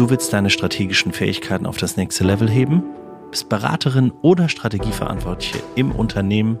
[0.00, 2.82] du willst deine strategischen Fähigkeiten auf das nächste Level heben?
[3.30, 6.58] Bist Beraterin oder Strategieverantwortliche im Unternehmen?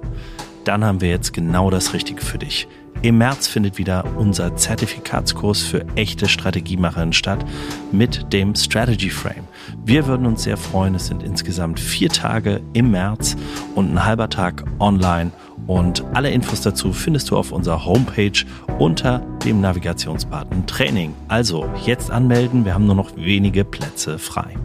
[0.64, 2.68] Dann haben wir jetzt genau das Richtige für dich.
[3.00, 7.46] Im März findet wieder unser Zertifikatskurs für echte Strategiemacherinnen statt
[7.92, 9.48] mit dem Strategy Frame.
[9.86, 10.94] Wir würden uns sehr freuen.
[10.94, 13.36] Es sind insgesamt vier Tage im März
[13.74, 15.32] und ein halber Tag online.
[15.66, 18.44] Und alle Infos dazu findest du auf unserer Homepage
[18.78, 21.14] unter dem Navigationsbutton Training.
[21.28, 24.56] Also jetzt anmelden, wir haben nur noch wenige Plätze frei.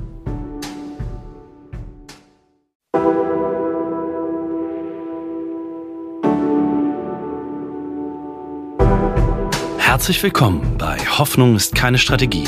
[9.78, 12.44] Herzlich willkommen bei Hoffnung ist keine Strategie,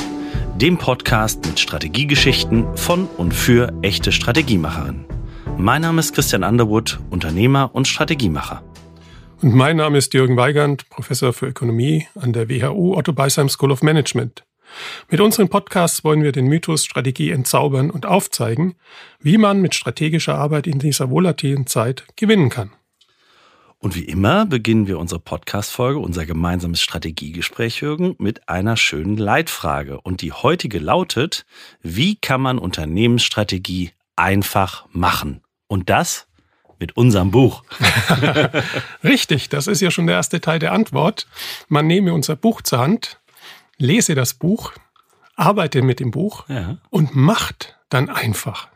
[0.58, 5.17] dem Podcast mit Strategiegeschichten von und für echte Strategiemacherinnen.
[5.60, 8.64] Mein Name ist Christian Underwood, Unternehmer und Strategiemacher.
[9.42, 13.72] Und mein Name ist Jürgen Weigand, Professor für Ökonomie an der WHU Otto Beisheim School
[13.72, 14.46] of Management.
[15.10, 18.76] Mit unseren Podcasts wollen wir den Mythos Strategie entzaubern und aufzeigen,
[19.20, 22.72] wie man mit strategischer Arbeit in dieser volatilen Zeit gewinnen kann.
[23.80, 30.02] Und wie immer beginnen wir unsere Podcast-Folge, unser gemeinsames Strategiegespräch, Jürgen, mit einer schönen Leitfrage.
[30.02, 31.48] Und die heutige lautet,
[31.82, 35.42] wie kann man Unternehmensstrategie einfach machen?
[35.68, 36.28] Und das
[36.80, 37.64] mit unserem Buch.
[39.04, 41.28] Richtig, das ist ja schon der erste Teil der Antwort.
[41.68, 43.20] Man nehme unser Buch zur Hand,
[43.78, 44.74] lese das Buch,
[45.36, 46.78] arbeite mit dem Buch ja.
[46.90, 48.68] und macht dann einfach.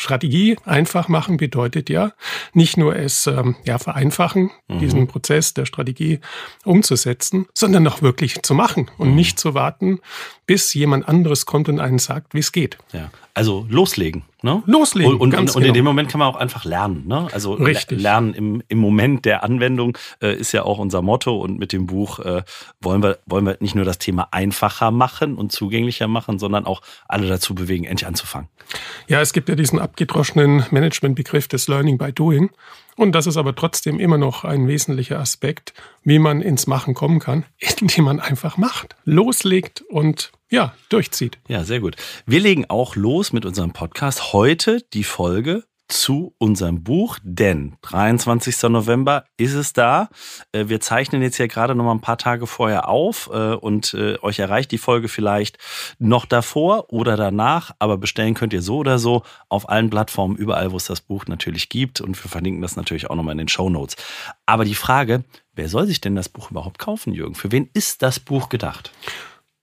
[0.00, 2.12] Strategie einfach machen bedeutet ja
[2.54, 4.78] nicht nur es ähm, ja vereinfachen, mhm.
[4.78, 6.20] diesen Prozess der Strategie
[6.64, 9.14] umzusetzen, sondern auch wirklich zu machen und mhm.
[9.14, 10.00] nicht zu warten,
[10.46, 12.78] bis jemand anderes kommt und einen sagt, wie es geht.
[12.92, 13.10] Ja.
[13.34, 14.24] Also loslegen.
[14.42, 14.62] Ne?
[14.66, 15.14] Loslegen.
[15.14, 15.90] Und, und, und, und in dem genau.
[15.90, 17.06] Moment kann man auch einfach lernen.
[17.06, 17.28] Ne?
[17.32, 18.00] Also Richtig.
[18.00, 21.36] lernen im, im Moment der Anwendung äh, ist ja auch unser Motto.
[21.38, 22.42] Und mit dem Buch äh,
[22.80, 26.80] wollen, wir, wollen wir nicht nur das Thema einfacher machen und zugänglicher machen, sondern auch
[27.06, 28.48] alle dazu bewegen, endlich anzufangen.
[29.08, 32.50] Ja, es gibt ja diesen abgedroschenen Managementbegriff des Learning by Doing.
[33.00, 35.72] Und das ist aber trotzdem immer noch ein wesentlicher Aspekt,
[36.04, 37.46] wie man ins Machen kommen kann,
[37.80, 41.38] indem man einfach macht, loslegt und ja, durchzieht.
[41.48, 41.96] Ja, sehr gut.
[42.26, 44.34] Wir legen auch los mit unserem Podcast.
[44.34, 48.62] Heute die Folge zu unserem Buch, denn 23.
[48.70, 50.08] November ist es da.
[50.52, 53.94] Äh, wir zeichnen jetzt ja gerade noch mal ein paar Tage vorher auf äh, und
[53.94, 55.58] äh, euch erreicht die Folge vielleicht
[55.98, 60.72] noch davor oder danach, aber bestellen könnt ihr so oder so auf allen Plattformen, überall,
[60.72, 63.48] wo es das Buch natürlich gibt und wir verlinken das natürlich auch nochmal in den
[63.48, 63.96] Show Notes.
[64.46, 65.24] Aber die Frage,
[65.54, 67.34] wer soll sich denn das Buch überhaupt kaufen, Jürgen?
[67.34, 68.92] Für wen ist das Buch gedacht?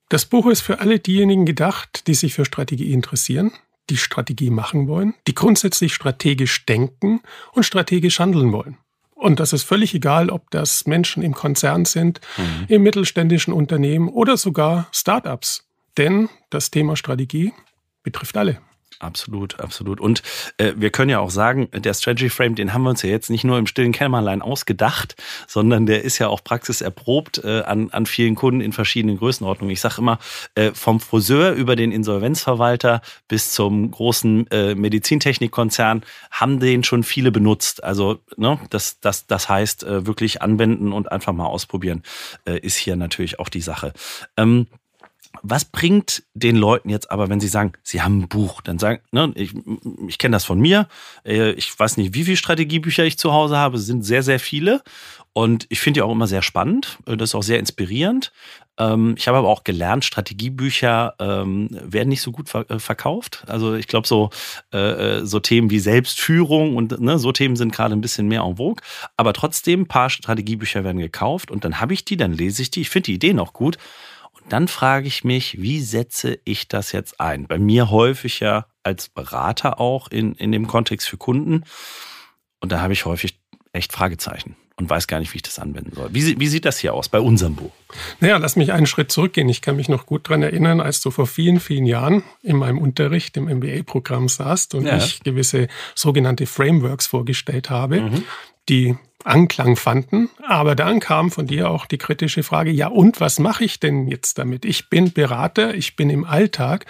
[0.09, 3.52] Das Buch ist für alle diejenigen gedacht, die sich für Strategie interessieren
[3.90, 7.22] die Strategie machen wollen, die grundsätzlich strategisch denken
[7.53, 8.78] und strategisch handeln wollen.
[9.16, 12.66] Und das ist völlig egal, ob das Menschen im Konzern sind, mhm.
[12.68, 15.68] im mittelständischen Unternehmen oder sogar Startups.
[15.97, 17.52] Denn das Thema Strategie
[18.03, 18.59] betrifft alle.
[19.00, 20.02] Absolut, absolut.
[20.02, 20.24] Und
[20.58, 23.30] äh, wir können ja auch sagen, der Strategy Frame, den haben wir uns ja jetzt
[23.30, 25.16] nicht nur im stillen Kämmerlein ausgedacht,
[25.46, 29.72] sondern der ist ja auch praxiserprobt äh, an, an vielen Kunden in verschiedenen Größenordnungen.
[29.72, 30.18] Ich sage immer,
[30.56, 37.31] äh, vom Friseur über den Insolvenzverwalter bis zum großen äh, Medizintechnikkonzern haben den schon viele
[37.31, 37.84] benutzt.
[37.84, 42.02] Also ne, das, das, das heißt, äh, wirklich anwenden und einfach mal ausprobieren,
[42.46, 43.94] äh, ist hier natürlich auch die Sache.
[44.38, 44.66] Ähm,
[45.42, 48.62] was bringt den Leuten jetzt aber, wenn sie sagen, sie haben ein Buch?
[48.62, 49.54] Dann sagen, ne, ich,
[50.08, 50.88] ich kenne das von mir.
[51.26, 53.78] Äh, ich weiß nicht, wie viele Strategiebücher ich zu Hause habe.
[53.78, 54.82] Es sind sehr, sehr viele.
[55.34, 56.98] Und ich finde die auch immer sehr spannend.
[57.06, 58.32] Äh, das ist auch sehr inspirierend.
[58.80, 63.44] Ähm, ich habe aber auch gelernt, Strategiebücher ähm, werden nicht so gut äh, verkauft.
[63.48, 64.30] Also ich glaube, so,
[64.72, 68.84] so Themen wie Selbstführung und ne, so Themen sind gerade ein bisschen mehr en vogue.
[69.16, 72.72] Aber trotzdem, ein paar Strategiebücher werden gekauft und dann habe ich die, dann lese ich
[72.72, 72.82] die.
[72.82, 73.78] Ich finde die Idee noch gut
[74.50, 77.47] dann frage ich mich, wie setze ich das jetzt ein?
[77.47, 81.63] Bei mir häufig ja als Berater auch in, in dem Kontext für Kunden.
[82.59, 83.40] Und da habe ich häufig
[83.74, 86.09] echt Fragezeichen und weiß gar nicht, wie ich das anwenden soll.
[86.12, 87.72] Wie, wie sieht das hier aus bei unserem Buch?
[88.19, 89.50] Naja, lass mich einen Schritt zurückgehen.
[89.50, 92.78] Ich kann mich noch gut daran erinnern, als du vor vielen, vielen Jahren in meinem
[92.78, 94.97] Unterricht im MBA-Programm saßt und ja.
[94.97, 98.23] ich gewisse sogenannte Frameworks vorgestellt habe, mhm.
[98.69, 98.96] Die
[99.28, 100.29] Anklang fanden.
[100.47, 104.08] Aber dann kam von dir auch die kritische Frage, ja und was mache ich denn
[104.08, 104.64] jetzt damit?
[104.64, 106.85] Ich bin Berater, ich bin im Alltag.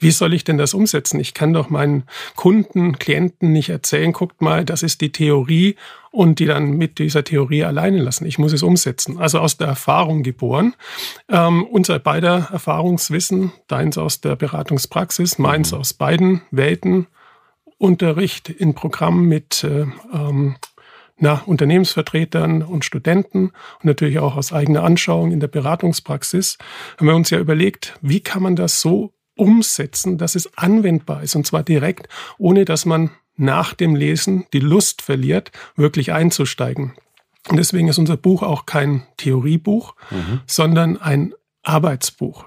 [0.00, 1.20] Wie soll ich denn das umsetzen?
[1.20, 5.76] Ich kann doch meinen Kunden, Klienten nicht erzählen, guckt mal, das ist die Theorie
[6.10, 8.26] und die dann mit dieser Theorie alleine lassen.
[8.26, 9.18] Ich muss es umsetzen.
[9.18, 10.74] Also aus der Erfahrung geboren.
[11.28, 15.78] Ähm, unser beider Erfahrungswissen, deins aus der Beratungspraxis, meins mhm.
[15.78, 17.06] aus beiden Welten.
[17.78, 20.54] Unterricht in Programmen mit äh, ähm,
[21.18, 26.58] na, Unternehmensvertretern und Studenten und natürlich auch aus eigener Anschauung in der Beratungspraxis
[26.96, 31.34] haben wir uns ja überlegt, wie kann man das so umsetzen, dass es anwendbar ist
[31.34, 36.92] und zwar direkt, ohne dass man nach dem Lesen die Lust verliert, wirklich einzusteigen.
[37.48, 40.40] Und deswegen ist unser Buch auch kein Theoriebuch, mhm.
[40.46, 42.44] sondern ein Arbeitsbuch.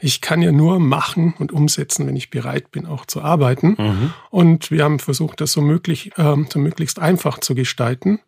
[0.00, 3.76] Ich kann ja nur machen und umsetzen, wenn ich bereit bin, auch zu arbeiten.
[3.78, 4.12] Mhm.
[4.30, 8.20] Und wir haben versucht, das so, möglich, äh, so möglichst einfach zu gestalten.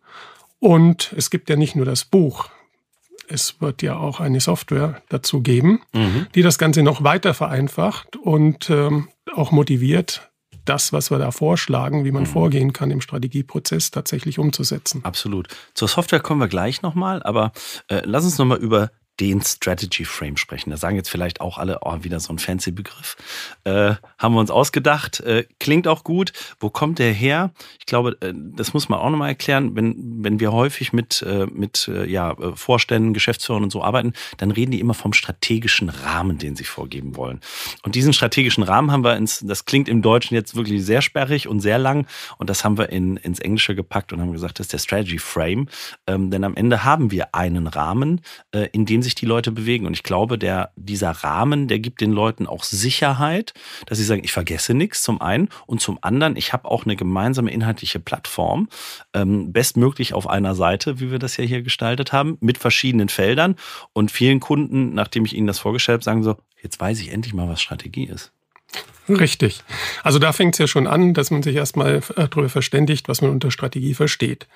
[0.59, 2.49] Und es gibt ja nicht nur das Buch.
[3.27, 6.27] Es wird ja auch eine Software dazu geben, mhm.
[6.35, 10.29] die das Ganze noch weiter vereinfacht und ähm, auch motiviert,
[10.65, 12.27] das, was wir da vorschlagen, wie man mhm.
[12.27, 15.03] vorgehen kann im Strategieprozess, tatsächlich umzusetzen.
[15.03, 15.47] Absolut.
[15.73, 17.51] Zur Software kommen wir gleich nochmal, aber
[17.87, 18.91] äh, lass uns nochmal über
[19.21, 20.71] den Strategy Frame sprechen.
[20.71, 23.15] Da sagen jetzt vielleicht auch alle, oh, wieder so ein fancy Begriff.
[23.65, 25.19] Äh, haben wir uns ausgedacht.
[25.19, 26.33] Äh, klingt auch gut.
[26.59, 27.51] Wo kommt der her?
[27.79, 29.75] Ich glaube, äh, das muss man auch nochmal erklären.
[29.75, 34.49] Wenn, wenn wir häufig mit, äh, mit äh, ja, Vorständen, Geschäftsführern und so arbeiten, dann
[34.49, 37.41] reden die immer vom strategischen Rahmen, den sie vorgeben wollen.
[37.83, 41.47] Und diesen strategischen Rahmen haben wir ins, das klingt im Deutschen jetzt wirklich sehr sperrig
[41.47, 42.07] und sehr lang.
[42.39, 45.19] Und das haben wir in, ins Englische gepackt und haben gesagt, das ist der Strategy
[45.19, 45.67] Frame.
[46.07, 48.21] Ähm, denn am Ende haben wir einen Rahmen,
[48.51, 49.85] äh, in dem sich sich die Leute bewegen.
[49.85, 53.53] Und ich glaube, der, dieser Rahmen, der gibt den Leuten auch Sicherheit,
[53.85, 56.95] dass sie sagen, ich vergesse nichts zum einen und zum anderen, ich habe auch eine
[56.95, 58.69] gemeinsame inhaltliche Plattform,
[59.13, 63.55] ähm, bestmöglich auf einer Seite, wie wir das ja hier gestaltet haben, mit verschiedenen Feldern.
[63.93, 67.33] Und vielen Kunden, nachdem ich ihnen das vorgestellt habe, sagen so, jetzt weiß ich endlich
[67.33, 68.31] mal, was Strategie ist.
[69.09, 69.63] Richtig.
[70.03, 73.21] Also da fängt es ja schon an, dass man sich erstmal äh, darüber verständigt, was
[73.21, 74.47] man unter Strategie versteht.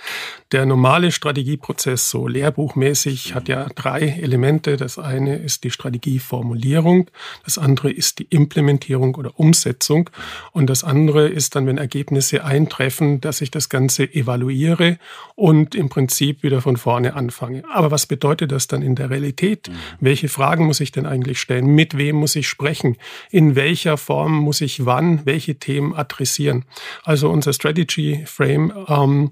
[0.52, 4.78] Der normale Strategieprozess, so lehrbuchmäßig, hat ja drei Elemente.
[4.78, 7.10] Das eine ist die Strategieformulierung,
[7.44, 10.10] das andere ist die Implementierung oder Umsetzung
[10.52, 15.00] und das andere ist dann, wenn Ergebnisse eintreffen, dass ich das Ganze evaluiere
[15.36, 17.64] und im Prinzip wieder von vorne anfange.
[17.74, 19.70] Aber was bedeutet das dann in der Realität?
[19.70, 19.74] Mhm.
[20.00, 21.66] Welche Fragen muss ich denn eigentlich stellen?
[21.66, 22.98] Mit wem muss ich sprechen?
[23.32, 26.64] In welcher Form muss ich wann welche Themen adressieren.
[27.04, 29.32] Also unser Strategy Frame ähm,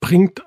[0.00, 0.42] bringt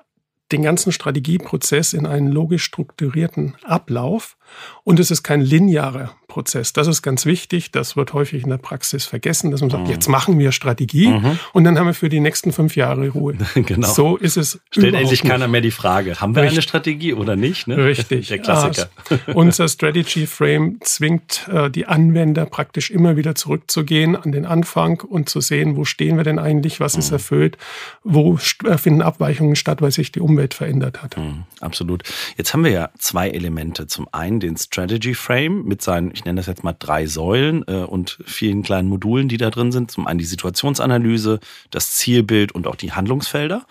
[0.52, 4.36] den ganzen Strategieprozess in einen logisch strukturierten Ablauf
[4.84, 6.72] und es ist kein linearer Prozess.
[6.72, 7.70] Das ist ganz wichtig.
[7.70, 9.90] Das wird häufig in der Praxis vergessen, dass man sagt, mhm.
[9.90, 11.38] jetzt machen wir Strategie mhm.
[11.52, 13.34] und dann haben wir für die nächsten fünf Jahre Ruhe.
[13.54, 13.88] genau.
[13.88, 14.60] So ist es.
[14.70, 16.58] Stellt endlich keiner mehr die Frage, haben wir Richtig.
[16.58, 17.66] eine Strategie oder nicht?
[17.68, 17.76] Ne?
[17.76, 18.28] Richtig.
[18.30, 18.88] Der Klassiker.
[19.10, 25.00] Also, unser Strategy Frame zwingt äh, die Anwender praktisch immer wieder zurückzugehen an den Anfang
[25.00, 27.00] und zu sehen, wo stehen wir denn eigentlich, was mhm.
[27.00, 27.58] ist erfüllt,
[28.04, 31.16] wo äh, finden Abweichungen statt, weil sich die Umwelt verändert hat.
[31.16, 31.44] Mhm.
[31.60, 32.04] Absolut.
[32.36, 33.86] Jetzt haben wir ja zwei Elemente.
[33.86, 37.76] Zum einen den Strategy Frame mit seinen, ich nenne das jetzt mal drei Säulen äh,
[37.76, 39.90] und vielen kleinen Modulen, die da drin sind.
[39.90, 41.40] Zum einen die Situationsanalyse,
[41.70, 43.64] das Zielbild und auch die Handlungsfelder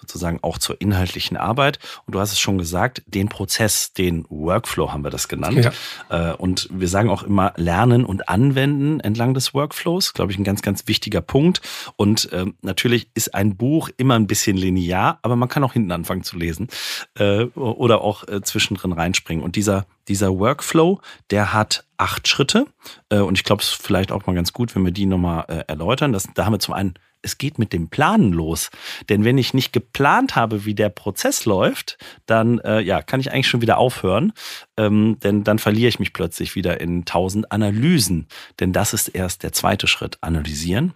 [0.00, 1.78] sozusagen auch zur inhaltlichen Arbeit.
[2.06, 5.70] Und du hast es schon gesagt, den Prozess, den Workflow haben wir das genannt.
[6.10, 6.32] Ja.
[6.32, 10.44] Äh, und wir sagen auch immer lernen und anwenden entlang des Workflows, glaube ich, ein
[10.44, 11.60] ganz, ganz wichtiger Punkt.
[11.96, 15.92] Und ähm, natürlich ist ein Buch immer ein bisschen linear, aber man kann auch hinten
[15.92, 16.68] anfangen zu lesen
[17.18, 19.44] äh, oder auch äh, zwischendrin reinspringen.
[19.44, 21.00] Und dieser, dieser Workflow,
[21.30, 22.66] der hat acht Schritte.
[23.10, 26.12] und ich glaube, es ist vielleicht auch mal ganz gut, wenn wir die nochmal erläutern.
[26.12, 26.94] Das, da haben wir zum einen
[27.26, 28.70] es geht mit dem Planen los.
[29.08, 33.32] Denn wenn ich nicht geplant habe, wie der Prozess läuft, dann äh, ja, kann ich
[33.32, 34.32] eigentlich schon wieder aufhören.
[34.76, 38.28] Ähm, denn dann verliere ich mich plötzlich wieder in tausend Analysen.
[38.60, 40.18] Denn das ist erst der zweite Schritt.
[40.20, 40.94] Analysieren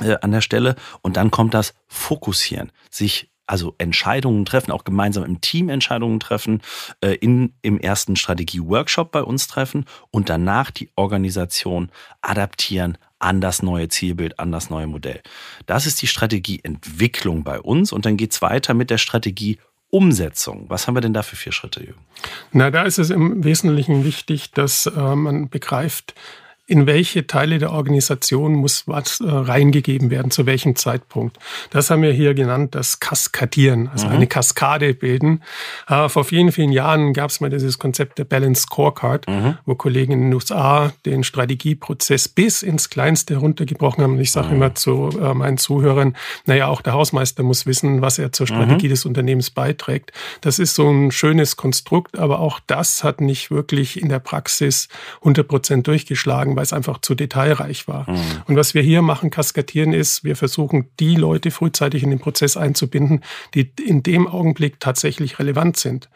[0.00, 0.76] äh, an der Stelle.
[1.02, 2.70] Und dann kommt das Fokussieren.
[2.90, 6.62] Sich also Entscheidungen treffen, auch gemeinsam im Team Entscheidungen treffen,
[7.00, 11.90] äh, in, im ersten Strategie-Workshop bei uns treffen und danach die Organisation
[12.22, 15.22] adaptieren, an das neue Zielbild, an das neue Modell.
[15.64, 19.58] Das ist die Strategieentwicklung bei uns und dann geht es weiter mit der Strategie
[19.88, 20.66] Umsetzung.
[20.68, 22.00] Was haben wir denn da für vier Schritte, Jürgen?
[22.52, 26.14] Na, da ist es im Wesentlichen wichtig, dass äh, man begreift,
[26.66, 31.38] in welche Teile der Organisation muss was äh, reingegeben werden, zu welchem Zeitpunkt.
[31.70, 34.14] Das haben wir hier genannt, das Kaskadieren, also mhm.
[34.14, 35.42] eine Kaskade bilden.
[35.88, 39.58] Äh, vor vielen, vielen Jahren gab es mal dieses Konzept der Balance Scorecard, mhm.
[39.66, 44.14] wo Kollegen in den USA den Strategieprozess bis ins Kleinste heruntergebrochen haben.
[44.14, 44.54] Und ich sage mhm.
[44.54, 46.16] immer zu äh, meinen Zuhörern,
[46.46, 48.90] naja, auch der Hausmeister muss wissen, was er zur Strategie mhm.
[48.90, 50.12] des Unternehmens beiträgt.
[50.40, 54.88] Das ist so ein schönes Konstrukt, aber auch das hat nicht wirklich in der Praxis
[55.20, 58.08] 100 Prozent durchgeschlagen weil es einfach zu detailreich war.
[58.10, 58.18] Mhm.
[58.46, 62.56] Und was wir hier machen, kaskadieren, ist, wir versuchen, die Leute frühzeitig in den Prozess
[62.56, 63.22] einzubinden,
[63.54, 66.08] die in dem Augenblick tatsächlich relevant sind.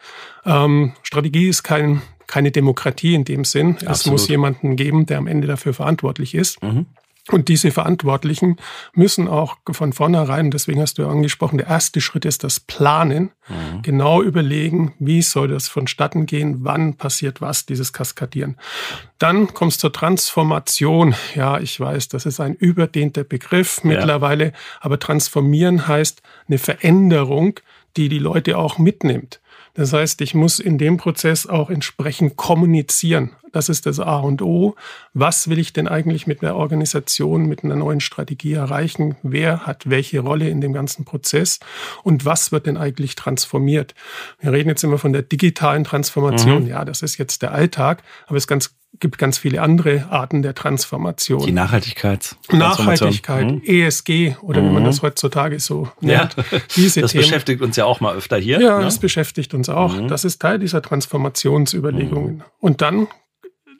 [0.45, 3.71] Ähm, Strategie ist kein, keine Demokratie in dem Sinn.
[3.71, 3.95] Absolut.
[3.95, 6.61] Es muss jemanden geben, der am Ende dafür verantwortlich ist.
[6.61, 6.85] Mhm.
[7.31, 8.57] Und diese Verantwortlichen
[8.93, 13.31] müssen auch von vornherein, deswegen hast du ja angesprochen, der erste Schritt ist das Planen,
[13.47, 13.81] mhm.
[13.83, 18.57] genau überlegen, wie soll das vonstatten gehen, wann passiert was, dieses Kaskadieren.
[19.19, 21.13] Dann kommt es zur Transformation.
[21.35, 24.51] Ja, ich weiß, das ist ein überdehnter Begriff mittlerweile, ja.
[24.81, 27.59] aber transformieren heißt eine Veränderung,
[27.97, 29.39] die die Leute auch mitnimmt.
[29.75, 33.31] Das heißt, ich muss in dem Prozess auch entsprechend kommunizieren.
[33.51, 34.75] Das ist das A und O.
[35.13, 39.15] Was will ich denn eigentlich mit einer Organisation, mit einer neuen Strategie erreichen?
[39.23, 41.59] Wer hat welche Rolle in dem ganzen Prozess?
[42.03, 43.95] Und was wird denn eigentlich transformiert?
[44.39, 46.63] Wir reden jetzt immer von der digitalen Transformation.
[46.63, 46.69] Mhm.
[46.69, 50.55] Ja, das ist jetzt der Alltag, aber es ganz gibt ganz viele andere Arten der
[50.55, 51.45] Transformation.
[51.45, 52.35] Die Nachhaltigkeit.
[52.51, 53.61] Nachhaltigkeit, mhm.
[53.63, 54.65] ESG oder mhm.
[54.65, 54.87] wie man mhm.
[54.87, 56.35] das heutzutage so nennt.
[56.35, 56.59] Ja.
[56.75, 57.23] Diese das Themen.
[57.23, 58.59] beschäftigt uns ja auch mal öfter hier.
[58.59, 58.85] Ja, ne?
[58.85, 59.95] das beschäftigt uns auch.
[59.95, 60.07] Mhm.
[60.07, 62.37] Das ist Teil dieser Transformationsüberlegungen.
[62.37, 62.43] Mhm.
[62.59, 63.07] Und dann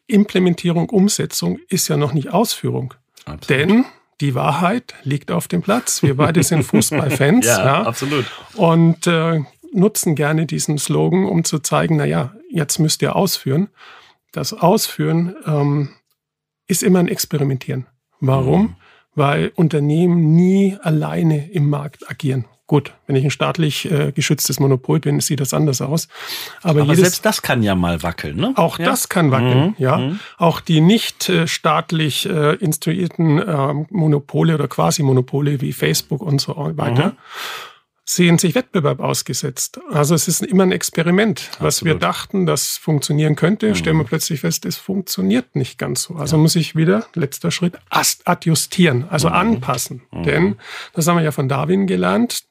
[0.09, 2.93] Implementierung, Umsetzung ist ja noch nicht Ausführung.
[3.25, 3.49] Absolut.
[3.49, 3.85] Denn
[4.21, 6.03] die Wahrheit liegt auf dem Platz.
[6.03, 7.45] Wir beide sind Fußballfans.
[7.45, 8.25] ja, ja, absolut.
[8.55, 13.69] Und äh, nutzen gerne diesen Slogan, um zu zeigen, na ja, jetzt müsst ihr ausführen
[14.31, 15.89] das Ausführen ähm,
[16.67, 17.87] ist immer ein Experimentieren.
[18.19, 18.61] Warum?
[18.61, 18.75] Mhm.
[19.15, 22.45] Weil Unternehmen nie alleine im Markt agieren.
[22.69, 26.07] Gut, wenn ich ein staatlich äh, geschütztes Monopol bin, sieht das anders aus.
[26.61, 28.53] Aber, Aber jedes, selbst das kann ja mal wackeln, ne?
[28.57, 28.85] Auch ja.
[28.85, 29.75] das kann wackeln, mhm.
[29.79, 29.97] ja.
[29.97, 30.19] Mhm.
[30.37, 36.55] Auch die nicht äh, staatlich äh, instruierten äh, Monopole oder Quasi-Monopole wie Facebook und so
[36.77, 37.11] weiter mhm
[38.09, 39.79] sehen sich Wettbewerb ausgesetzt.
[39.91, 41.41] Also es ist immer ein Experiment.
[41.41, 41.63] Absolut.
[41.63, 43.75] Was wir dachten, das funktionieren könnte, mhm.
[43.75, 46.15] stellen wir plötzlich fest, es funktioniert nicht ganz so.
[46.15, 46.41] Also ja.
[46.41, 47.77] muss ich wieder, letzter Schritt,
[48.25, 49.35] adjustieren, also mhm.
[49.35, 50.01] anpassen.
[50.11, 50.23] Mhm.
[50.23, 50.55] Denn,
[50.93, 52.45] das haben wir ja von Darwin gelernt,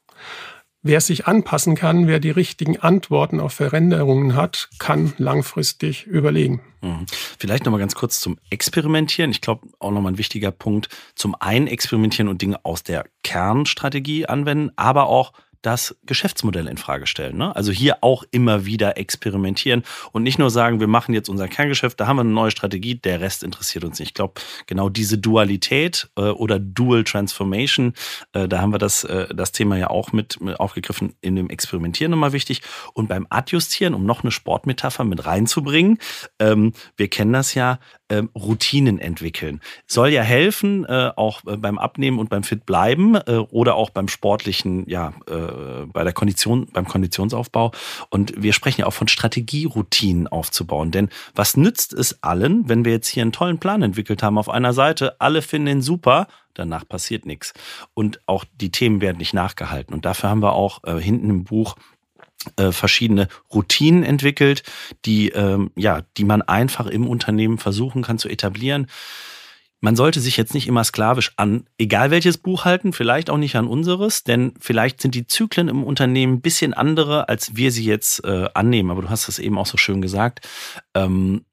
[0.83, 6.61] Wer sich anpassen kann, wer die richtigen Antworten auf Veränderungen hat, kann langfristig überlegen.
[6.83, 7.07] Mhm.
[7.11, 9.33] Vielleicht nochmal ganz kurz zum Experimentieren.
[9.33, 10.89] Ich glaube, auch nochmal ein wichtiger Punkt.
[11.17, 17.07] Zum einen experimentieren und Dinge aus der Kernstrategie anwenden, aber auch das Geschäftsmodell in Frage
[17.07, 17.37] stellen.
[17.37, 17.55] Ne?
[17.55, 21.99] Also hier auch immer wieder experimentieren und nicht nur sagen, wir machen jetzt unser Kerngeschäft,
[22.01, 24.11] da haben wir eine neue Strategie, der Rest interessiert uns nicht.
[24.11, 27.95] Ich glaube, genau diese Dualität äh, oder Dual Transformation,
[28.33, 31.51] äh, da haben wir das, äh, das Thema ja auch mit, mit aufgegriffen in dem
[31.51, 32.63] Experimentieren nochmal wichtig.
[32.95, 35.99] Und beim Adjustieren, um noch eine Sportmetapher mit reinzubringen,
[36.39, 37.79] ähm, wir kennen das ja,
[38.11, 39.61] ähm, Routinen entwickeln.
[39.87, 43.91] Soll ja helfen, äh, auch äh, beim Abnehmen und beim Fit bleiben äh, oder auch
[43.91, 45.48] beim sportlichen, ja, äh,
[45.93, 47.73] bei der Kondition, beim Konditionsaufbau.
[48.11, 50.91] Und wir sprechen ja auch von Strategieroutinen aufzubauen.
[50.91, 54.49] Denn was nützt es allen, wenn wir jetzt hier einen tollen Plan entwickelt haben auf
[54.49, 57.53] einer Seite, alle finden ihn super, danach passiert nichts.
[57.95, 59.95] Und auch die Themen werden nicht nachgehalten.
[59.95, 61.77] Und dafür haben wir auch äh, hinten im Buch
[62.57, 64.63] äh, verschiedene Routinen entwickelt,
[65.05, 68.87] die ähm, ja, die man einfach im Unternehmen versuchen kann zu etablieren.
[69.81, 73.55] Man sollte sich jetzt nicht immer sklavisch an egal welches Buch halten, vielleicht auch nicht
[73.55, 77.85] an unseres, denn vielleicht sind die Zyklen im Unternehmen ein bisschen andere, als wir sie
[77.85, 78.91] jetzt äh, annehmen.
[78.91, 80.49] Aber du hast es eben auch so schön gesagt.
[80.95, 81.45] Ähm,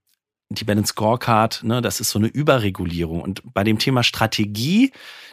[0.49, 3.21] die Balance Scorecard, ne, das ist so eine Überregulierung.
[3.21, 4.91] Und bei dem Thema Strategie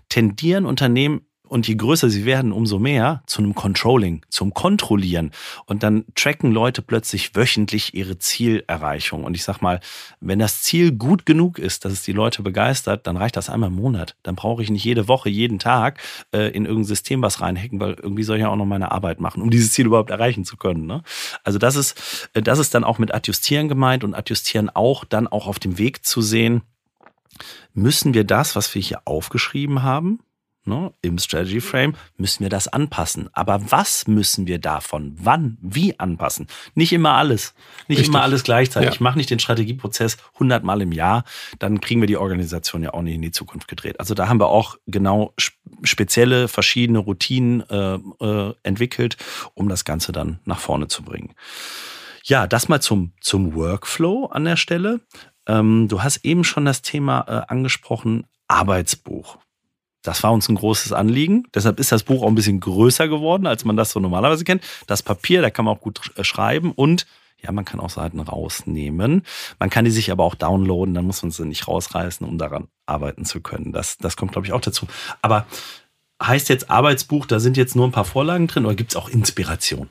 [0.09, 5.33] tendieren Unternehmen und je größer sie werden, umso mehr zu einem Controlling, zum Kontrollieren.
[5.67, 9.25] Und dann tracken Leute plötzlich wöchentlich ihre Zielerreichung.
[9.25, 9.81] Und ich sag mal,
[10.21, 13.69] wenn das Ziel gut genug ist, dass es die Leute begeistert, dann reicht das einmal
[13.69, 14.17] im Monat.
[14.23, 16.01] Dann brauche ich nicht jede Woche, jeden Tag
[16.33, 19.21] äh, in irgendein System was reinhacken, weil irgendwie soll ich ja auch noch meine Arbeit
[19.21, 20.87] machen, um dieses Ziel überhaupt erreichen zu können.
[20.87, 21.03] Ne?
[21.45, 25.29] Also das ist, äh, das ist dann auch mit Adjustieren gemeint und Adjustieren auch dann
[25.29, 26.63] auch auf dem Weg zu sehen,
[27.75, 30.21] müssen wir das, was wir hier aufgeschrieben haben,
[30.65, 33.29] ne, im Strategy Frame, müssen wir das anpassen.
[33.33, 36.47] Aber was müssen wir davon, wann, wie anpassen?
[36.75, 37.55] Nicht immer alles.
[37.89, 38.09] Nicht Richtig.
[38.09, 38.89] immer alles gleichzeitig.
[38.89, 38.95] Ja.
[38.95, 41.25] Ich mache nicht den Strategieprozess hundertmal im Jahr,
[41.59, 44.01] dann kriegen wir die Organisation ja auch nicht in die Zukunft gedreht.
[44.01, 45.35] Also da haben wir auch genau
[45.83, 49.17] spezielle, verschiedene Routinen äh, äh, entwickelt,
[49.55, 51.35] um das Ganze dann nach vorne zu bringen.
[52.25, 55.01] Ja, das mal zum, zum Workflow an der Stelle.
[55.47, 59.39] Ähm, du hast eben schon das Thema äh, angesprochen, Arbeitsbuch.
[60.03, 61.47] Das war uns ein großes Anliegen.
[61.55, 64.63] Deshalb ist das Buch auch ein bisschen größer geworden, als man das so normalerweise kennt.
[64.87, 67.07] Das Papier, da kann man auch gut äh, schreiben und
[67.43, 69.25] ja, man kann auch Seiten rausnehmen.
[69.59, 72.69] Man kann die sich aber auch downloaden, dann muss man sie nicht rausreißen, um daran
[72.87, 73.73] arbeiten zu können.
[73.73, 74.87] Das, das kommt, glaube ich, auch dazu.
[75.23, 75.47] Aber
[76.23, 79.09] heißt jetzt Arbeitsbuch, da sind jetzt nur ein paar Vorlagen drin oder gibt es auch
[79.09, 79.89] Inspiration?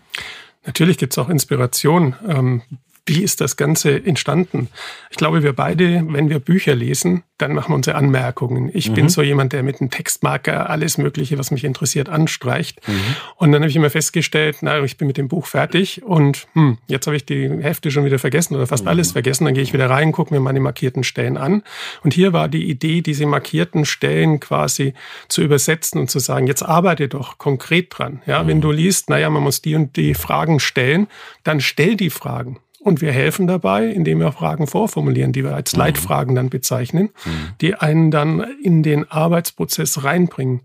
[0.66, 2.16] Natürlich gibt es auch Inspiration.
[2.26, 2.62] Ähm,
[3.06, 4.70] wie ist das Ganze entstanden?
[5.10, 8.70] Ich glaube, wir beide, wenn wir Bücher lesen, dann machen wir unsere Anmerkungen.
[8.74, 8.94] Ich mhm.
[8.94, 12.88] bin so jemand, der mit einem Textmarker alles Mögliche, was mich interessiert, anstreicht.
[12.88, 13.02] Mhm.
[13.38, 16.78] Und dann habe ich immer festgestellt, na, ich bin mit dem Buch fertig und hm,
[16.88, 18.90] jetzt habe ich die Hälfte schon wieder vergessen oder fast mhm.
[18.90, 19.46] alles vergessen.
[19.46, 21.64] Dann gehe ich wieder rein, gucke mir meine markierten Stellen an.
[22.04, 24.94] Und hier war die Idee, diese markierten Stellen quasi
[25.28, 28.22] zu übersetzen und zu sagen, jetzt arbeite doch konkret dran.
[28.28, 28.62] Ja, wenn mhm.
[28.62, 31.08] du liest, naja, man muss die und die Fragen stellen,
[31.44, 32.60] dann stell die Fragen.
[32.84, 35.80] Und wir helfen dabei, indem wir Fragen vorformulieren, die wir als mhm.
[35.80, 37.54] Leitfragen dann bezeichnen, mhm.
[37.62, 40.62] die einen dann in den Arbeitsprozess reinbringen.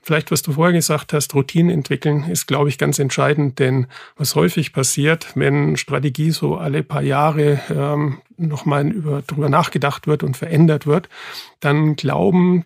[0.00, 4.34] Vielleicht, was du vorher gesagt hast, Routinen entwickeln, ist, glaube ich, ganz entscheidend, denn was
[4.34, 10.38] häufig passiert, wenn Strategie so alle paar Jahre ähm, nochmal über, drüber nachgedacht wird und
[10.38, 11.10] verändert wird,
[11.60, 12.64] dann glauben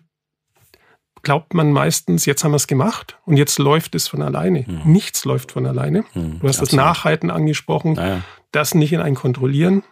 [1.25, 4.65] glaubt man meistens, jetzt haben wir es gemacht und jetzt läuft es von alleine.
[4.65, 4.81] Hm.
[4.85, 6.05] Nichts läuft von alleine.
[6.13, 6.67] Hm, du hast absolut.
[6.67, 8.21] das Nachhalten angesprochen, naja.
[8.55, 9.83] Das nicht in ein Kontrollieren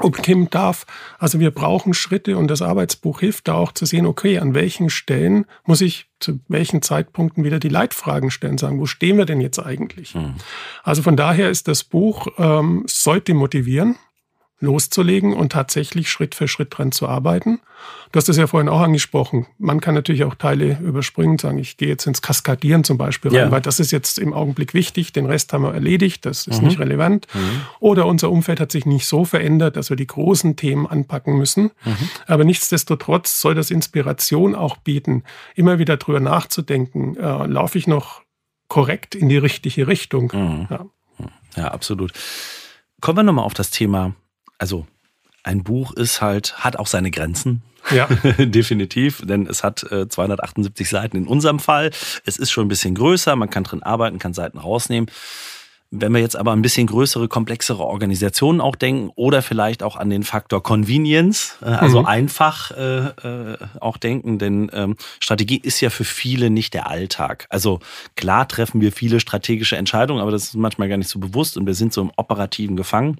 [0.00, 0.86] umkippen darf.
[1.18, 4.90] Also wir brauchen Schritte und das Arbeitsbuch hilft da auch zu sehen, okay, an welchen
[4.90, 9.40] Stellen muss ich zu welchen Zeitpunkten wieder die Leitfragen stellen, sagen, wo stehen wir denn
[9.40, 10.14] jetzt eigentlich?
[10.14, 10.34] Hm.
[10.82, 13.96] Also von daher ist das Buch, ähm, sollte motivieren,
[14.60, 17.60] loszulegen und tatsächlich Schritt für Schritt dran zu arbeiten.
[18.10, 19.46] Du hast es ja vorhin auch angesprochen.
[19.58, 23.46] Man kann natürlich auch Teile überspringen, sagen, ich gehe jetzt ins Kaskadieren zum Beispiel rein,
[23.46, 23.50] ja.
[23.52, 25.12] weil das ist jetzt im Augenblick wichtig.
[25.12, 26.68] Den Rest haben wir erledigt, das ist mhm.
[26.68, 27.28] nicht relevant.
[27.34, 27.60] Mhm.
[27.78, 31.70] Oder unser Umfeld hat sich nicht so verändert, dass wir die großen Themen anpacken müssen.
[31.84, 32.08] Mhm.
[32.26, 35.22] Aber nichtsdestotrotz soll das Inspiration auch bieten,
[35.54, 38.22] immer wieder drüber nachzudenken, äh, laufe ich noch
[38.66, 40.32] korrekt in die richtige Richtung.
[40.34, 40.66] Mhm.
[40.68, 40.86] Ja.
[41.56, 42.12] ja, absolut.
[43.00, 44.14] Kommen wir nochmal auf das Thema
[44.58, 44.86] also
[45.42, 47.62] ein Buch ist halt, hat auch seine Grenzen.
[47.90, 48.06] Ja.
[48.38, 51.90] Definitiv, denn es hat äh, 278 Seiten in unserem Fall.
[52.24, 55.10] Es ist schon ein bisschen größer, man kann drin arbeiten, kann Seiten rausnehmen.
[55.90, 60.10] Wenn wir jetzt aber ein bisschen größere, komplexere Organisationen auch denken oder vielleicht auch an
[60.10, 62.06] den Faktor Convenience, äh, also mhm.
[62.06, 67.46] einfach äh, äh, auch denken, denn ähm, Strategie ist ja für viele nicht der Alltag.
[67.48, 67.80] Also
[68.16, 71.64] klar treffen wir viele strategische Entscheidungen, aber das ist manchmal gar nicht so bewusst und
[71.64, 73.18] wir sind so im Operativen gefangen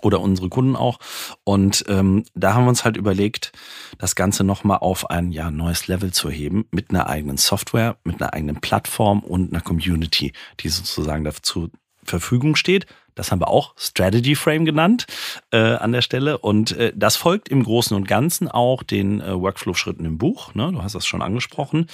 [0.00, 0.98] oder unsere Kunden auch.
[1.44, 3.52] Und ähm, da haben wir uns halt überlegt,
[3.98, 8.20] das Ganze nochmal auf ein ja, neues Level zu heben, mit einer eigenen Software, mit
[8.20, 11.70] einer eigenen Plattform und einer Community, die sozusagen dazu
[12.04, 12.86] Verfügung steht.
[13.14, 15.06] Das haben wir auch Strategy Frame genannt
[15.50, 16.38] äh, an der Stelle.
[16.38, 20.54] Und äh, das folgt im Großen und Ganzen auch den äh, Workflow-Schritten im Buch.
[20.54, 20.70] Ne?
[20.72, 21.88] Du hast das schon angesprochen.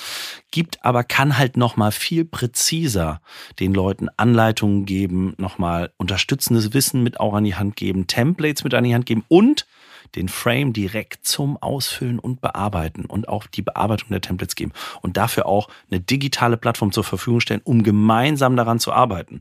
[0.50, 3.20] Gibt aber, kann halt nochmal viel präziser
[3.58, 8.74] den Leuten Anleitungen geben, nochmal unterstützendes Wissen mit auch an die Hand geben, Templates mit
[8.74, 9.66] an die Hand geben und
[10.14, 15.16] den Frame direkt zum Ausfüllen und Bearbeiten und auch die Bearbeitung der Templates geben und
[15.16, 19.40] dafür auch eine digitale Plattform zur Verfügung stellen, um gemeinsam daran zu arbeiten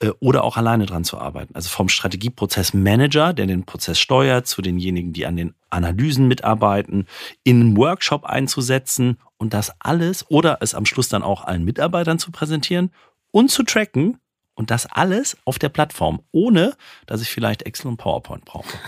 [0.00, 1.54] äh, oder auch alleine daran zu arbeiten.
[1.54, 7.06] Also vom Strategieprozessmanager, der den Prozess steuert, zu denjenigen, die an den Analysen mitarbeiten,
[7.44, 12.18] in einen Workshop einzusetzen und das alles oder es am Schluss dann auch allen Mitarbeitern
[12.18, 12.90] zu präsentieren
[13.30, 14.18] und zu tracken,
[14.54, 18.68] und das alles auf der Plattform, ohne dass ich vielleicht Excel und PowerPoint brauche.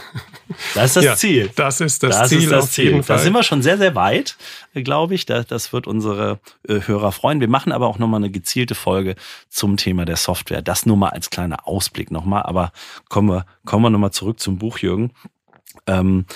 [0.75, 1.51] Das ist das ja, Ziel.
[1.57, 2.43] Das ist das, das Ziel.
[2.43, 3.03] Ist das Ziel.
[3.07, 4.37] Da sind wir schon sehr, sehr weit,
[4.75, 5.25] glaube ich.
[5.25, 7.41] Das, wird unsere äh, Hörer freuen.
[7.41, 9.15] Wir machen aber auch nochmal eine gezielte Folge
[9.49, 10.61] zum Thema der Software.
[10.61, 12.43] Das nur mal als kleiner Ausblick nochmal.
[12.43, 12.71] Aber
[13.09, 15.13] kommen wir, kommen wir nochmal zurück zum Buch, Jürgen.
[15.87, 16.27] Ähm,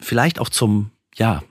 [0.00, 1.42] vielleicht auch zum, ja,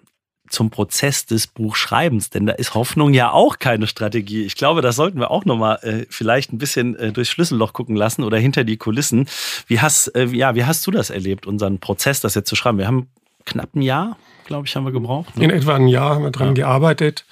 [0.51, 4.43] zum Prozess des Buchschreibens, denn da ist Hoffnung ja auch keine Strategie.
[4.43, 7.95] Ich glaube, das sollten wir auch nochmal äh, vielleicht ein bisschen äh, durchs Schlüsselloch gucken
[7.95, 9.27] lassen oder hinter die Kulissen.
[9.67, 12.77] Wie hast, äh, ja, wie hast du das erlebt, unseren Prozess, das jetzt zu schreiben?
[12.77, 13.07] Wir haben
[13.45, 15.37] knapp ein Jahr, glaube ich, haben wir gebraucht.
[15.37, 15.45] Ne?
[15.45, 16.65] In etwa ein Jahr haben wir dran ja.
[16.65, 17.25] gearbeitet.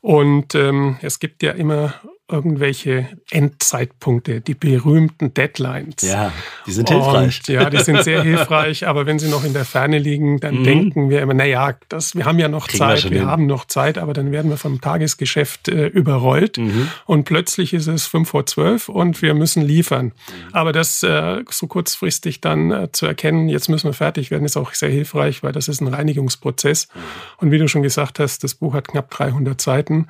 [0.00, 1.94] Und ähm, es gibt ja immer
[2.26, 6.00] irgendwelche Endzeitpunkte, die berühmten Deadlines.
[6.00, 6.32] Ja,
[6.66, 7.40] die sind hilfreich.
[7.40, 10.60] Und, ja, die sind sehr hilfreich, aber wenn sie noch in der Ferne liegen, dann
[10.60, 10.64] mhm.
[10.64, 13.66] denken wir immer, naja, das, wir haben ja noch Kriegen Zeit, wir, wir haben noch
[13.66, 16.88] Zeit, aber dann werden wir vom Tagesgeschäft äh, überrollt mhm.
[17.04, 20.06] und plötzlich ist es fünf vor zwölf und wir müssen liefern.
[20.06, 20.12] Mhm.
[20.52, 24.56] Aber das äh, so kurzfristig dann äh, zu erkennen, jetzt müssen wir fertig werden, ist
[24.56, 26.88] auch sehr hilfreich, weil das ist ein Reinigungsprozess.
[26.88, 27.00] Mhm.
[27.36, 30.06] Und wie du schon gesagt hast, das Buch hat knapp 300 Seiten.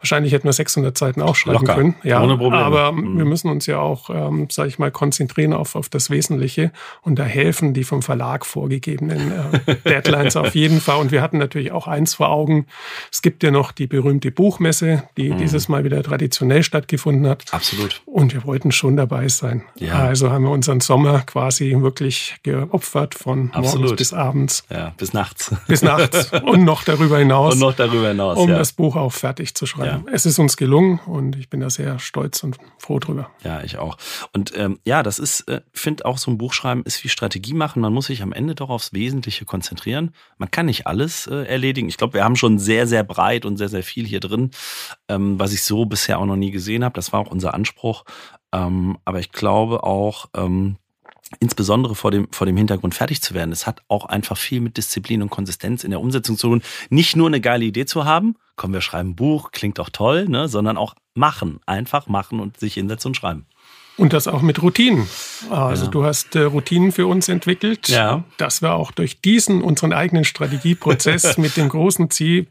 [0.00, 1.74] Wahrscheinlich hätten wir 600 Seiten auch schreiben Locker.
[1.74, 1.94] können.
[2.02, 2.64] Ja, Ohne Probleme.
[2.64, 3.18] Aber mhm.
[3.18, 6.72] wir müssen uns ja auch, ähm, sage ich mal, konzentrieren auf, auf das Wesentliche.
[7.02, 9.32] Und da helfen die vom Verlag vorgegebenen
[9.66, 10.98] äh, Deadlines auf jeden Fall.
[10.98, 12.66] Und wir hatten natürlich auch eins vor Augen.
[13.12, 15.38] Es gibt ja noch die berühmte Buchmesse, die mhm.
[15.38, 17.44] dieses Mal wieder traditionell stattgefunden hat.
[17.52, 18.02] Absolut.
[18.06, 19.62] Und wir wollten schon dabei sein.
[19.76, 19.94] Ja.
[19.94, 23.82] Also haben wir unseren Sommer quasi wirklich geopfert von Absolut.
[23.82, 24.64] morgens bis abends.
[24.70, 25.54] Ja, bis nachts.
[25.66, 26.32] Bis nachts.
[26.42, 27.52] Und noch darüber hinaus.
[27.54, 28.38] Und noch darüber hinaus.
[28.38, 28.58] Um ja.
[28.58, 30.04] das Buch auch fertig zu schreiben.
[30.06, 30.12] Ja.
[30.12, 33.30] Es ist uns gelungen und ich ich bin da sehr stolz und froh drüber.
[33.42, 33.96] Ja, ich auch.
[34.34, 37.80] Und ähm, ja, das ist, äh, finde auch so ein Buchschreiben ist wie Strategie machen.
[37.80, 40.10] Man muss sich am Ende doch aufs Wesentliche konzentrieren.
[40.36, 41.88] Man kann nicht alles äh, erledigen.
[41.88, 44.50] Ich glaube, wir haben schon sehr, sehr breit und sehr, sehr viel hier drin,
[45.08, 46.92] ähm, was ich so bisher auch noch nie gesehen habe.
[46.96, 48.04] Das war auch unser Anspruch.
[48.52, 50.76] Ähm, aber ich glaube auch, ähm,
[51.40, 53.52] insbesondere vor dem, vor dem Hintergrund fertig zu werden.
[53.52, 56.62] Es hat auch einfach viel mit Disziplin und Konsistenz in der Umsetzung zu tun.
[56.90, 60.28] Nicht nur eine geile Idee zu haben, komm, wir schreiben ein Buch, klingt doch toll,
[60.28, 63.46] ne, sondern auch machen, einfach machen und sich hinsetzen und schreiben.
[63.96, 65.08] Und das auch mit Routinen.
[65.50, 65.90] Also ja.
[65.90, 68.22] du hast äh, Routinen für uns entwickelt, ja.
[68.36, 72.46] dass wir auch durch diesen, unseren eigenen Strategieprozess mit dem großen Ziel,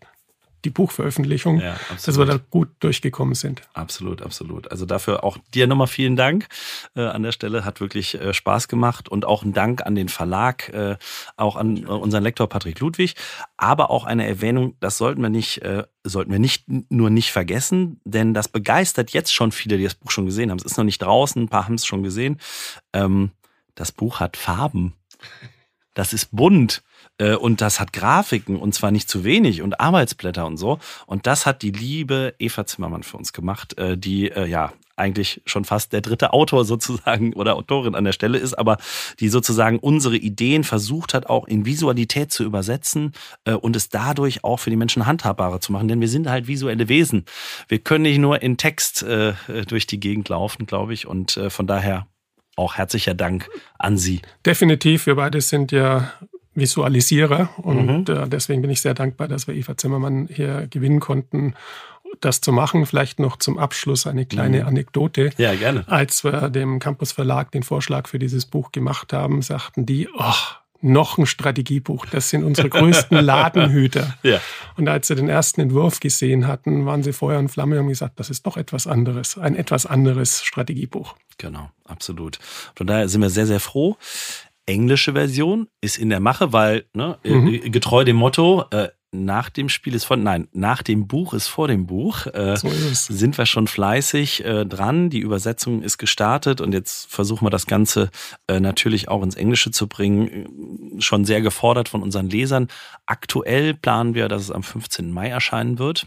[0.67, 3.61] die Buchveröffentlichung, ja, dass wir da gut durchgekommen sind.
[3.73, 4.69] Absolut, absolut.
[4.69, 6.47] Also dafür auch dir nochmal vielen Dank
[6.95, 7.63] äh, an der Stelle.
[7.63, 10.97] Hat wirklich äh, Spaß gemacht und auch ein Dank an den Verlag, äh,
[11.37, 13.15] auch an äh, unseren Lektor Patrick Ludwig,
[13.55, 18.01] aber auch eine Erwähnung, das sollten wir nicht, äh, sollten wir nicht nur nicht vergessen,
[18.03, 20.57] denn das begeistert jetzt schon viele, die das Buch schon gesehen haben.
[20.57, 22.41] Es ist noch nicht draußen, ein paar haben es schon gesehen.
[22.91, 23.31] Ähm,
[23.75, 24.93] das Buch hat Farben.
[25.93, 26.83] Das ist bunt.
[27.17, 30.79] Äh, und das hat Grafiken und zwar nicht zu wenig und Arbeitsblätter und so.
[31.05, 35.43] Und das hat die liebe Eva Zimmermann für uns gemacht, äh, die äh, ja eigentlich
[35.45, 38.77] schon fast der dritte Autor sozusagen oder Autorin an der Stelle ist, aber
[39.19, 43.13] die sozusagen unsere Ideen versucht hat, auch in Visualität zu übersetzen
[43.61, 45.87] und es dadurch auch für die Menschen handhabbarer zu machen.
[45.87, 47.25] Denn wir sind halt visuelle Wesen.
[47.67, 49.05] Wir können nicht nur in Text
[49.67, 51.05] durch die Gegend laufen, glaube ich.
[51.05, 52.07] Und von daher
[52.55, 54.23] auch herzlicher Dank an Sie.
[54.47, 55.05] Definitiv.
[55.05, 56.11] Wir beide sind ja
[56.57, 57.49] Visualisierer.
[57.57, 58.15] Und mhm.
[58.15, 61.53] äh, deswegen bin ich sehr dankbar, dass wir Eva Zimmermann hier gewinnen konnten,
[62.19, 62.85] das zu machen.
[62.85, 64.67] Vielleicht noch zum Abschluss eine kleine mhm.
[64.67, 65.29] Anekdote.
[65.37, 65.85] Ja, gerne.
[65.87, 70.33] Als wir dem Campus Verlag den Vorschlag für dieses Buch gemacht haben, sagten die, oh,
[70.81, 74.15] noch ein Strategiebuch, das sind unsere größten Ladenhüter.
[74.23, 74.39] ja.
[74.77, 77.89] Und als sie den ersten Entwurf gesehen hatten, waren sie Feuer und Flamme und haben
[77.89, 81.15] gesagt, das ist doch etwas anderes, ein etwas anderes Strategiebuch.
[81.39, 82.37] Genau, absolut.
[82.75, 83.97] Von daher sind wir sehr, sehr froh
[84.67, 87.71] englische Version ist in der Mache, weil ne, äh, mhm.
[87.71, 91.67] getreu dem Motto, äh, nach dem Spiel ist vor, nein, nach dem Buch ist vor
[91.69, 92.27] dem Buch.
[92.27, 95.09] Äh, so sind wir schon fleißig äh, dran.
[95.09, 98.09] Die Übersetzung ist gestartet und jetzt versuchen wir das Ganze
[98.47, 100.99] äh, natürlich auch ins Englische zu bringen.
[100.99, 102.67] Schon sehr gefordert von unseren Lesern.
[103.05, 105.11] Aktuell planen wir, dass es am 15.
[105.11, 106.05] Mai erscheinen wird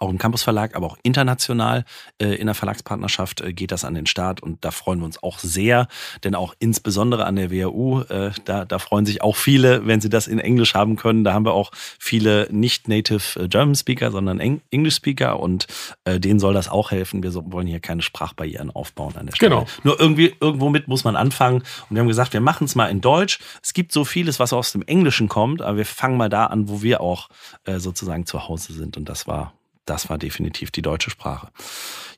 [0.00, 1.84] auch im Campus Verlag, aber auch international
[2.18, 5.22] äh, in der Verlagspartnerschaft äh, geht das an den Start und da freuen wir uns
[5.22, 5.88] auch sehr,
[6.22, 10.08] denn auch insbesondere an der WHU, äh, da, da freuen sich auch viele, wenn sie
[10.08, 11.24] das in Englisch haben können.
[11.24, 15.66] Da haben wir auch viele nicht Native äh, German Speaker, sondern Eng English Speaker und
[16.04, 17.22] äh, denen soll das auch helfen.
[17.22, 19.50] Wir so, wollen hier keine Sprachbarrieren aufbauen an der Stelle.
[19.50, 19.66] Genau.
[19.82, 22.86] Nur irgendwie irgendwo mit muss man anfangen und wir haben gesagt, wir machen es mal
[22.86, 23.38] in Deutsch.
[23.62, 26.68] Es gibt so vieles, was aus dem Englischen kommt, aber wir fangen mal da an,
[26.68, 27.28] wo wir auch
[27.64, 31.48] äh, sozusagen zu Hause sind und das war das war definitiv die deutsche Sprache.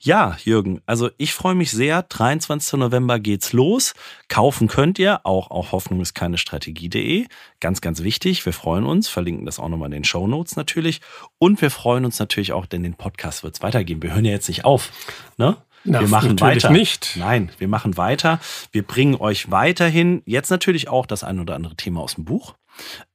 [0.00, 2.02] Ja, Jürgen, also ich freue mich sehr.
[2.02, 2.78] 23.
[2.78, 3.94] November geht's los.
[4.28, 7.26] Kaufen könnt ihr auch auf Hoffnung ist keine Strategie.de.
[7.60, 8.44] Ganz, ganz wichtig.
[8.46, 9.08] Wir freuen uns.
[9.08, 11.00] Verlinken das auch nochmal in den Show Notes natürlich.
[11.38, 14.02] Und wir freuen uns natürlich auch, denn den Podcast wird's weitergehen.
[14.02, 14.92] Wir hören ja jetzt nicht auf.
[15.38, 15.56] Ne?
[15.84, 16.70] Na, wir machen weiter.
[16.70, 17.16] nicht.
[17.16, 18.40] Nein, wir machen weiter.
[18.72, 22.54] Wir bringen euch weiterhin jetzt natürlich auch das ein oder andere Thema aus dem Buch.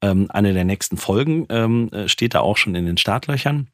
[0.02, 3.68] Ähm, eine der nächsten Folgen ähm, äh, steht da auch schon in den Startlöchern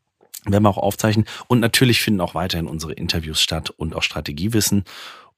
[0.51, 1.25] werden wir auch aufzeichnen.
[1.47, 4.83] Und natürlich finden auch weiterhin unsere Interviews statt und auch Strategiewissen.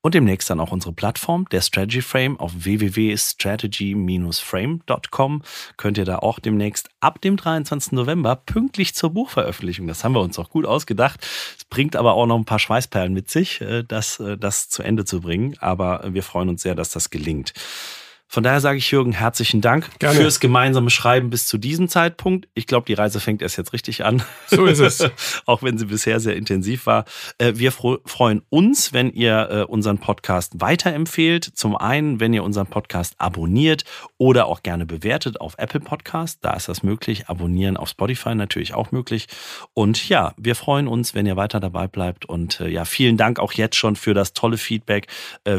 [0.01, 5.43] Und demnächst dann auch unsere Plattform, der Strategy Frame auf www.strategy-frame.com.
[5.75, 7.91] Könnt ihr da auch demnächst ab dem 23.
[7.91, 9.87] November pünktlich zur Buchveröffentlichung.
[9.87, 11.19] Das haben wir uns auch gut ausgedacht.
[11.57, 14.83] Es bringt aber auch noch ein paar Schweißperlen mit sich, äh, das, äh, das zu
[14.83, 15.57] Ende zu bringen.
[15.59, 17.53] Aber wir freuen uns sehr, dass das gelingt.
[18.31, 20.19] Von daher sage ich Jürgen herzlichen Dank Gerne.
[20.19, 22.47] fürs gemeinsame Schreiben bis zu diesem Zeitpunkt.
[22.53, 24.21] Ich glaube, die Reise fängt erst jetzt richtig an.
[24.45, 25.03] So ist es.
[25.47, 27.05] Auch wenn sie bisher sehr intensiv war.
[27.39, 31.43] Äh, wir freuen uns, wenn ihr äh, unseren Podcast weiterempfehlt.
[31.43, 33.83] Zum einen, wenn ihr unseren Podcast abonniert
[34.19, 36.37] oder auch gerne bewertet auf Apple Podcast.
[36.43, 37.29] Da ist das möglich.
[37.29, 39.25] Abonnieren auf Spotify natürlich auch möglich.
[39.73, 42.25] Und ja, wir freuen uns, wenn ihr weiter dabei bleibt.
[42.25, 45.07] Und äh, ja, vielen Dank auch jetzt schon für das tolle Feedback,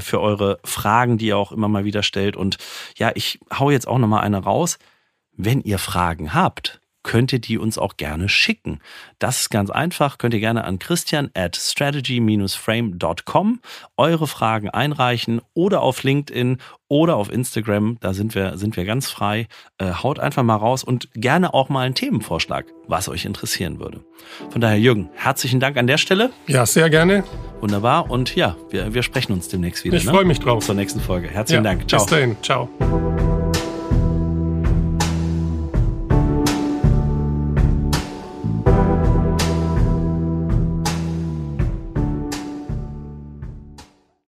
[0.01, 2.37] für eure Fragen, die ihr auch immer mal wieder stellt.
[2.37, 2.60] Und
[2.97, 4.79] ja, ich hau jetzt auch noch mal eine raus.
[5.33, 8.81] Wenn ihr Fragen habt, könnt ihr die uns auch gerne schicken.
[9.19, 10.19] Das ist ganz einfach.
[10.19, 13.61] Könnt ihr gerne an christian at strategy-frame.com
[13.97, 16.59] eure Fragen einreichen oder auf LinkedIn
[16.89, 17.97] oder auf Instagram.
[18.01, 19.47] Da sind wir, sind wir ganz frei.
[19.79, 24.01] Äh, haut einfach mal raus und gerne auch mal einen Themenvorschlag, was euch interessieren würde.
[24.51, 26.31] Von daher, Jürgen, herzlichen Dank an der Stelle.
[26.47, 27.25] Ja, sehr gerne.
[27.61, 28.11] Wunderbar.
[28.11, 29.97] Und ja, wir, wir sprechen uns demnächst wieder.
[29.97, 30.11] Ich ne?
[30.11, 30.65] freue mich drauf.
[30.65, 31.29] Zur nächsten Folge.
[31.29, 31.89] Herzlichen ja, Dank.
[31.89, 32.03] Ciao.
[32.03, 32.37] Bis dahin.
[32.43, 32.69] Ciao.